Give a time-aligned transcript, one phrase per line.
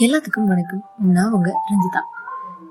[0.00, 0.84] எல்லாத்துக்கும் வணக்கம்.
[0.98, 2.00] நான் உங்க ரஞ்சிதா.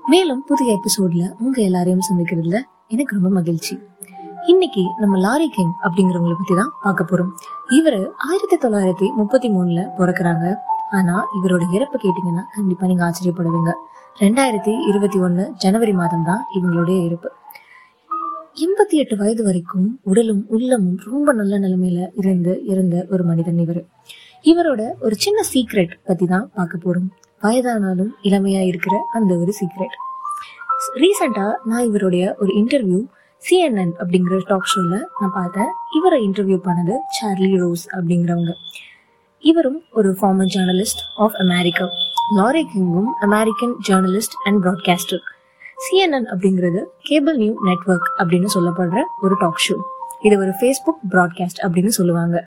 [0.06, 3.78] மேலும் புதிய எபிசோட்ல உங்க எல்லாரையும் சந்திக்கிறதுல எனக்கு ரொம்ப மகிழ்ச்சி.
[4.46, 7.28] இன்னைக்கு நம்ம லாரி கிங் அப்படிங்கிறவங்களை பத்தி தான் பார்க்க போறோம்.
[7.70, 10.54] இவரு ஆயிரத்தி தொள்ளாயிரத்தி முப்பத்தி மூணுல பிறக்குறாங்க.
[10.90, 13.72] ஆனா இவரோட இறப்பு கேட்டீங்கன்னா கண்டிப்பா நீங்க ஆச்சரியப்படுவீங்க.
[14.20, 17.30] ரெண்டாயிரத்தி இருபத்தி ஒண்ணு ஜனவரி மாதம் தான் இவங்களுடைய இறப்பு.
[18.54, 23.86] எண்பத்தி எட்டு வயது வரைக்கும் உடலும் உள்ளமும் ரொம்ப நல்ல நிலைமையில இருந்து இருந்த ஒரு மனிதன் இவர்.
[24.44, 27.08] இவரோட ஒரு சின்ன சீக்ரெட் பத்தி தான் பார்க்க போறோம்.
[27.42, 29.94] வயதானாலும் இளமையா இருக்கிற அந்த ஒரு சீக்ரெட்
[30.94, 33.00] ரீசெண்டா நான் இவருடைய ஒரு இன்டர்வியூ
[33.42, 35.70] சிஎன்என் அப்படிங்கிற டாக் ஷோல நான் பார்த்தேன்.
[35.98, 38.52] இவரை இன்டர்வியூ பண்ணது சார்லி ரோஸ் அப்படிங்கிறவங்க.
[39.40, 41.88] இவரும் ஒரு former journalist of America
[42.34, 45.22] Larry கிங்கும் American journalist and broadcaster
[45.84, 49.76] CNN அப்படிங்கிறது கேபிள் நியூ நெட்வொர்க் அப்படின்னு சொல்லப்படுற ஒரு டாக் ஷோ
[50.20, 52.44] இது ஒரு ஃபேஸ்புக் ப்ராட்காஸ்ட் அப்படின்னு சொல்லுவாங்க.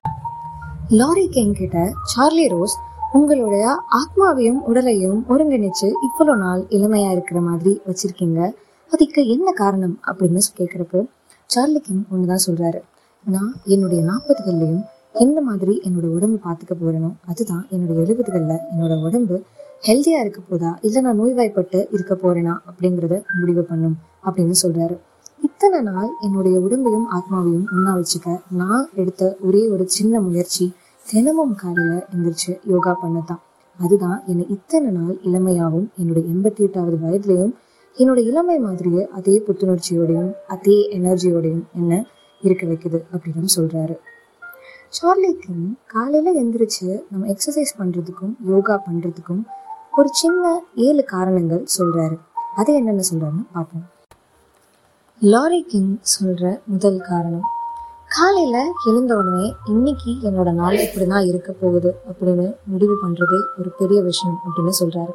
[0.90, 2.78] லாரி கேங் கிட்ட சார்லி ரோஸ்
[3.12, 8.52] உங்களுடைய ஆத்மாவையும் உடலையும் ஒருங்கிணைச்சு இவ்வளவு நாள் இளமையா இருக்கிற மாதிரி வச்சிருக்கீங்க.
[8.92, 11.08] அதுக்கு என்ன காரணம் அப்படின்னு கேட்கிறப்போ
[11.46, 12.82] சார்லி கிங் ஒண்ணுதான் சொல்றாரு.
[13.26, 19.44] நான் என்னுடைய நாற்பதுகள்லையும் எந்த மாதிரி என்னோட உடம்பு பார்த்துக்க போறேனோ அதுதான் என்னோட எழுபதுகள்ல என்னோட உடம்பு
[19.88, 24.98] ஹெல்த்தியா இருக்க போதா இல்ல நான் நோய்வாய்ப்பட்டு இருக்க போறேனா அப்படிங்கறத முடிவு பண்ணும் அப்படின்னு சொல்றாரு.
[25.58, 30.74] இத்தனை நாள் என்னுடைய உடம்பையும் ஆத்மாவையும் ஒன்னா வச்சுக்க நான் எடுத்த ஒரே ஒரு சின்ன முயற்சி
[31.12, 33.40] தினமும் காலையில எந்திரிச்சு யோகா பண்ணதான்
[33.80, 37.54] அதுதான் என்னை இத்தனை நாள் இளமையாகவும் என்னுடைய எண்பத்தி எட்டாவது வயதுலையும்
[37.98, 42.04] என்னோட இளமை மாதிரியே அதே புத்துணர்ச்சியோடையும் அதே எனர்ஜியோடையும் என்ன
[42.42, 43.98] இருக்க வைக்குது அப்படின்னு சொல்றாரு.
[44.98, 49.44] சார்லிக்கும் காலையில எந்திரிச்சு நம்ம எக்ஸசைஸ் பண்றதுக்கும் யோகா பண்றதுக்கும்
[49.98, 52.20] ஒரு சின்ன ஏழு காரணங்கள் சொல்றாரு.
[52.56, 53.86] அது என்னென்ன சொல்றாருன்னு பார்ப்போம்.
[55.22, 57.46] லாரி கிங் சொல்ற முதல் காரணம்.
[58.10, 64.38] காலையில் எழுந்த உடனே இன்னைக்கு என்னோட நாள் இப்படிதான் இருக்க போகுது அப்படின்னு முடிவு பண்ணுறதே ஒரு பெரிய விஷயம்
[64.46, 65.14] அப்படின்னு சொல்கிறாரு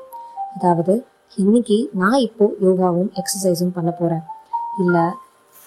[0.55, 1.05] அதாவது
[1.37, 4.25] இன்னைக்கு நான் இப்போது யோகாவும் எக்ஸசைஸும் பண்ண போகிறேன்
[4.79, 5.05] இல்லை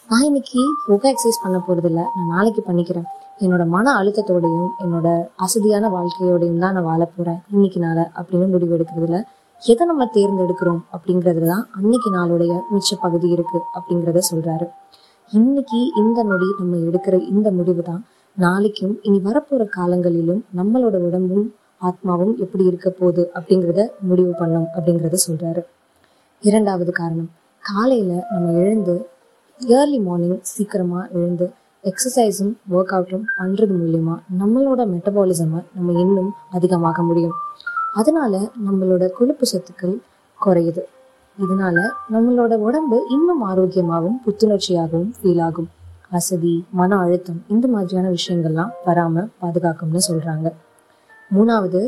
[0.09, 0.59] நான் இன்னைக்கு
[0.89, 3.07] யோகா எக்ஸசைஸ் பண்ண போகிறதில்ல நான் நாளைக்கு பண்ணிக்கிறேன்.
[3.39, 5.07] என்னோட மன அழுத்தத்தோடையும் என்னோட
[5.39, 9.19] அசதியான வாழ்க்கையோடையும் தான் நான் வாழ போகிறேன் இன்னைக்கு நாளை அப்படின்னு முடிவு எடுக்கிறதுல
[9.61, 14.65] எதை நம்ம தேர்ந்தெடுக்கிறோம் அப்படிங்கிறதுல தான் அன்னைக்கு நாளுடைய மிச்ச பகுதி இருக்கு அப்படிங்கிறத சொல்றாரு.
[15.31, 18.01] இன்னைக்கு இந்த நொடி நம்ம எடுக்கிற இந்த முடிவு தான்
[18.37, 21.47] நாளைக்கும் இனி வரப்போற காலங்களிலும் நம்மளோட உடம்பும்
[21.81, 25.63] ஆத்மாவும் எப்படி இருக்க போகுது அப்படிங்கிறத முடிவு பண்ணும் அப்படிங்கிறத சொல்றாரு.
[26.43, 27.29] இரண்டாவது காரணம்
[27.63, 28.95] காலையில நம்ம எழுந்து
[29.61, 31.47] ஏர்லி மார்னிங் சீக்கிரமா எழுந்து
[31.83, 37.37] எக்ஸசைஸும் ஒர்க் அவுட்டும் பண்றது மூலியமா நம்மளோட மெட்டபாலிசமை நம்ம இன்னும் அதிகமாக்க முடியும்.
[37.93, 38.33] அதனால
[38.65, 39.95] நம்மளோட கொழுப்பு சத்துக்கள்
[40.39, 40.83] குறையுது.
[41.37, 41.77] இதனால
[42.13, 45.69] நம்மளோட உடம்பு இன்னும் ஆரோக்கியமாகவும் புத்துணர்ச்சியாகவும் ஃபீல் ஆகும்.
[46.09, 50.47] அசதி மன அழுத்தம் இந்த மாதிரியான விஷயங்கள்லாம் வராம பாதுகாக்கும்னு சொல்றாங்க.
[51.35, 51.81] மூணாவது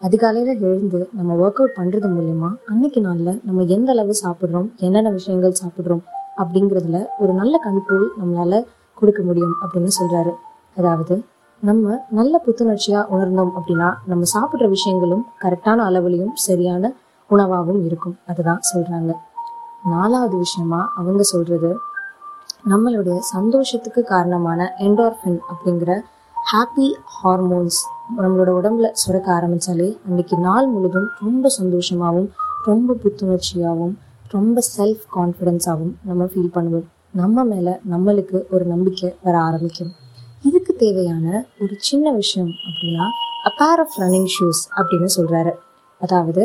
[0.00, 5.60] அதிகாலையில எழுந்து நம்ம ஒர்க் அவுட் பண்றது மூலயமா அன்னைக்கு நாள்ல நம்ம எந்த அளவு சாப்பிடுறோம் என்னென்ன விஷயங்கள்
[5.62, 6.02] சாப்பிடுறோம்
[6.36, 8.62] அப்படிங்கிறதுல ஒரு நல்ல கண்ட்ரோல் நம்மளால
[8.94, 10.32] கொடுக்க முடியும் அப்படின்னு சொல்றாரு.
[10.76, 11.14] அதாவது
[11.62, 16.92] நம்ம நல்ல புத்துணர்ச்சியாக உணர்ந்தோம் அப்படின்னா நம்ம சாப்பிட்ற விஷயங்களும் கரெக்டான அளவுலையும் சரியான
[17.30, 18.16] உணவாகவும் இருக்கும்.
[18.26, 19.12] அதுதான் சொல்கிறாங்க
[19.84, 21.70] நாலாவது விஷயமா அவங்க சொல்கிறது
[22.70, 26.00] நம்மளுடைய சந்தோஷத்துக்கு காரணமான என்டார்பின் அப்படிங்கிற
[26.52, 27.80] ஹாப்பி ஹார்மோன்ஸ்
[28.22, 32.30] நம்மளோட உடம்புல சுரக்க ஆரம்பிச்சாலே அன்னைக்கு நாள் முழுதும் ரொம்ப சந்தோஷமாகவும்
[32.64, 33.94] ரொம்ப புத்துணர்ச்சியாகவும்
[34.28, 36.86] ரொம்ப செல்ஃப் கான்ஃபிடென்ஸாகவும் நம்ம ஃபீல் பண்ணுவோம்.
[37.10, 39.92] நம்ம மேலே நம்மளுக்கு ஒரு நம்பிக்கை வர ஆரம்பிக்கும்.
[40.78, 41.26] தேவையான
[41.58, 43.06] ஒரு சின்ன விஷயம் அப்படின்னா
[43.48, 45.52] அப்பார் ஆஃப் ரன்னிங் ஷூஸ் அப்படின்னு சொல்கிறாரு
[46.00, 46.42] அதாவது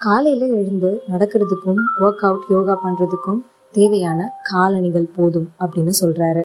[0.00, 3.40] காலையில் எழுந்து நடக்கிறதுக்கும் ஒர்க் அவுட் யோகா பண்ணுறதுக்கும்
[3.74, 4.20] தேவையான
[4.50, 6.42] காலணிகள் போதும் அப்படின்னு சொல்கிறாரு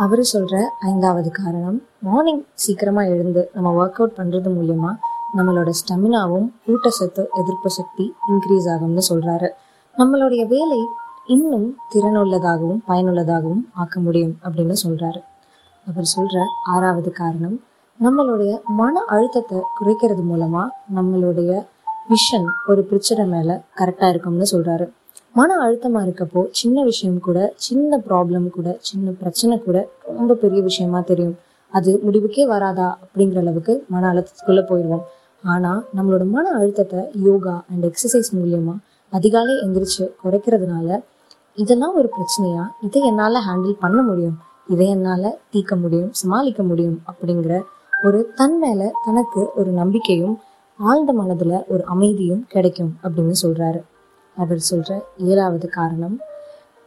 [0.00, 4.92] அவர் சொல்கிற ஐந்தாவது காரணம் மார்னிங் சீக்கிரமாக எழுந்து நம்ம ஒர்க் அவுட் பண்ணுறது மூலயமா
[5.36, 9.50] நம்மளோட ஸ்டெமினாவும் ஊட்டச்சத்து எதிர்ப்பு சக்தி இன்க்ரீஸ் ஆகும்னு சொல்கிறாரு
[9.96, 10.80] நம்மளுடைய வேலை
[11.28, 15.20] இன்னும் திறனுள்ளதாகவும் பயனுள்ளதாகவும் ஆக்க முடியும் அப்படின்னு சொல்கிறாரு
[15.90, 17.56] அவர் சொல்ற ஆறாவது காரணம்
[18.00, 20.62] நம்மளுடைய மன அழுத்தத்தை குறைக்கிறது மூலமா
[20.96, 21.52] நம்மளுடைய
[22.12, 23.50] விஷன் ஒரு பிரச்சனை மேல
[23.80, 24.86] கரெக்டா இருக்கும்னு சொல்றாரு.
[25.38, 29.78] மன அழுத்தமா இருக்கப்போ சின்ன விஷயம் கூட சின்ன ப்ராப்ளம் கூட சின்ன பிரச்சனை கூட
[30.18, 31.36] ரொம்ப பெரிய விஷயமா தெரியும்.
[31.72, 35.04] அது முடிவுக்கே வராதா அப்படிங்கிற அளவுக்கு மன அழுத்தத்துக்குள்ள போயிடுவோம்.
[35.44, 38.74] ஆனா நம்மளோட மன அழுத்தத்தை யோகா அண்ட் எக்ஸசைஸ் மூலியமா
[39.12, 40.98] அதிகாலை எந்திரிச்சு குறைக்கிறதுனால
[41.58, 42.64] இதெல்லாம் ஒரு பிரச்சனையா?
[42.86, 44.36] இதை என்னால ஹேண்டில் பண்ண முடியும்.
[44.70, 47.54] இதை என்னால தீர்க்க முடியும் சமாளிக்க முடியும் அப்படிங்கிற
[48.02, 50.36] ஒரு தன் மேல தனக்கு ஒரு நம்பிக்கையும்
[50.78, 53.80] ஆழ்ந்த மனதுல ஒரு அமைதியும் கிடைக்கும் அப்படின்னு சொல்றாரு.
[54.36, 54.90] அவர் சொல்ற
[55.30, 56.16] ஏழாவது காரணம்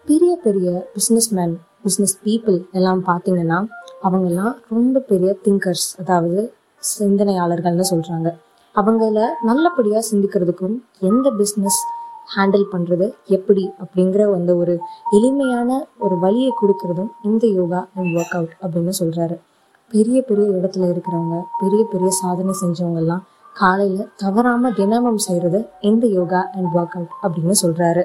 [0.06, 1.54] பெரிய பெரிய பிஸ்னஸ்மேன்
[1.84, 3.60] பிஸ்னஸ் பீப்புள் எல்லாம் பார்த்தீங்கன்னா
[4.04, 6.42] அவங்கெல்லாம் ரொம்ப பெரிய திங்கர்ஸ் அதாவது
[7.00, 8.30] சிந்தனையாளர்கள்னு சொல்றாங்க.
[8.76, 11.80] அவங்கள நல்லபடியா சிந்திக்கிறதுக்கும் எந்த பிஸ்னஸ்
[12.28, 14.74] ஹேண்டில் பண்ணுறது எப்படி அப்படிங்கிற அந்த ஒரு
[15.14, 19.38] எளிமையான ஒரு வழியை கொடுக்கறதும் இந்த யோகா அண்ட் ஒர்க் அவுட் அப்படின்னு சொல்கிறாரு
[19.92, 23.24] பெரிய பெரிய இடத்துல இருக்கிறவங்க பெரிய பெரிய சாதனை செஞ்சவங்கெல்லாம்
[23.56, 28.04] காலையில் தவறாமல் தினமும் செய்கிறது இந்த யோகா அண்ட் ஒர்க் அவுட் அப்படின்னு சொல்கிறாரு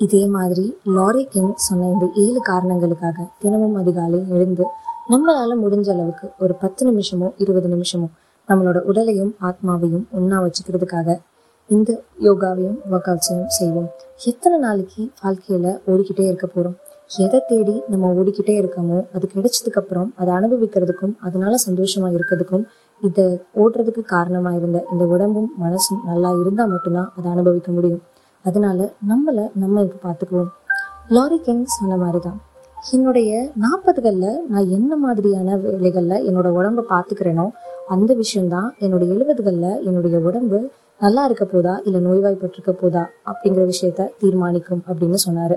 [0.00, 4.64] இதே மாதிரி லாரி கிங் சொன்ன இந்த ஏழு காரணங்களுக்காக தினமும் அதிகாலை எழுந்து
[5.10, 8.08] நம்மளால முடிஞ்ச அளவுக்கு ஒரு பத்து நிமிஷமோ இருபது நிமிஷமோ
[8.48, 11.18] நம்மளோட உடலையும் ஆத்மாவையும் ஒன்றா வச்சுக்கிறதுக்காக
[11.68, 11.90] இந்த
[12.26, 13.86] யோகாவையும் ஒர்க் அவுட்ஸையும் செய்வோம்.
[14.30, 16.76] எத்தனை நாளைக்கு வாழ்க்கையில் ஓடிக்கிட்டே இருக்க போகிறோம்
[17.24, 22.64] எதை தேடி நம்ம ஓடிக்கிட்டே இருக்கோமோ அது கிடைச்சதுக்கு அப்புறம் அதை அனுபவிக்கிறதுக்கும் அதனால சந்தோஷமாக இருக்கிறதுக்கும்
[23.00, 23.26] இதை
[23.62, 28.02] ஓடுறதுக்கு காரணமாக இருந்த இந்த உடம்பும் மனசும் நல்லா இருந்தால் மட்டும்தான் அதை அனுபவிக்க முடியும்.
[28.44, 28.78] அதனால
[29.10, 30.50] நம்மளை நம்ம இப்போ பார்த்துக்குவோம்.
[31.08, 32.38] லாரி கிங் சொன்ன மாதிரி தான்
[32.92, 33.30] என்னுடைய
[33.64, 37.46] நாற்பதுகளில் நான் என்ன மாதிரியான வேலைகளில் என்னோட உடம்ப பார்த்துக்கிறேனோ
[37.88, 40.58] அந்த விஷயம்தான் என்னோட எழுபதுகளில் என்னுடைய உடம்பு
[41.02, 41.80] நல்லா இருக்க போதா?
[41.84, 43.08] இல்லை நோய்வாய்ப்பட்டிருக்க போதா?
[43.26, 45.56] அப்படிங்கிற விஷயத்த தீர்மானிக்கும் அப்படின்னு சொன்னாரு.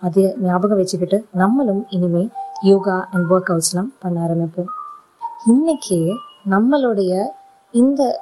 [0.00, 2.28] அதை ஞாபகம் வச்சுக்கிட்டு நம்மளும் இனிமே
[2.62, 4.70] யோகா அண்ட் ஒர்க் அவுட்ஸ்லாம் பண்ண ஆரம்பிப்போம்.
[5.46, 6.00] இன்னைக்கே
[6.50, 7.24] நம்மளுடைய
[7.72, 8.20] இந்த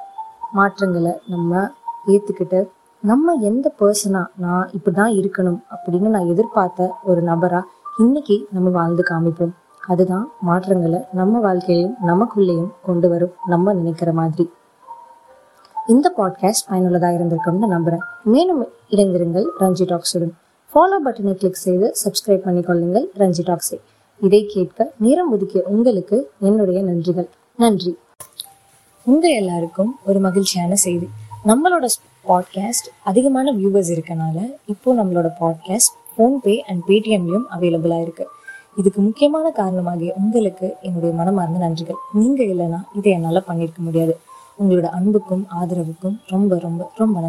[0.51, 1.69] மாற்றங்களை நம்ம
[2.07, 2.67] ஏற்றுக்கிட்டு
[3.01, 7.61] நம்ம எந்த பர்சனா நான் இப்படிதான் இருக்கணும் அப்படின்னு நான் எதிர்பார்த்த ஒரு நபரா
[7.99, 9.55] இன்னைக்கு நம்ம வாழ்ந்து காமிப்போம்.
[9.87, 14.51] அதுதான் மாற்றங்களை நம்ம வாழ்க்கையிலும் நமக்குள்ளேயும் கொண்டு வரும் நம்ம நினைக்கிற மாதிரி.
[15.87, 20.31] இந்த பாட்காஸ்ட் பயனுள்ளதாக இருந்திருக்கும்னு நம்புகிறேன் மேலும் இணைந்திருங்கள் ரஞ்சி டாக்ஸுடன்
[20.73, 23.79] ஃபாலோ பட்டனை கிளிக் செய்து சப்ஸ்கிரைப் பண்ணிக்கொள்ளுங்கள் ரஞ்சி டாக்ஸை
[24.21, 27.27] இதை கேட்க நேரம் ஒதுக்கிய உங்களுக்கு என்னுடைய நன்றிகள்.
[27.57, 27.97] நன்றி.
[29.03, 31.09] உங்க எல்லாருக்கும் ஒரு மகிழ்ச்சியான செய்தி.
[31.45, 31.85] நம்மளோட
[32.27, 38.27] பாட்காஸ்ட் அதிகமான வியூவர்ஸ் இருக்கனால இப்போ நம்மளோட பாட்காஸ்ட் ஃபோன்பே அண்ட் பேடிஎம்லையும் அவைலபிளாக இருக்கு.
[38.75, 42.13] இதுக்கு முக்கியமான காரணமாகிய உங்களுக்கு என்னுடைய மனமார்ந்த நன்றிகள்.
[42.13, 44.19] நீங்க இல்லைன்னா இதை என்னால் பண்ணியிருக்க முடியாது.
[44.59, 47.21] உங்களோட அன்புக்கும் ஆதரவுக்கும் ரொம்ப ரொம்ப ரொம்ப